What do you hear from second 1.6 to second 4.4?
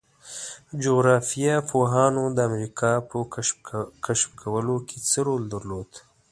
پوهانو د امریکا په کشف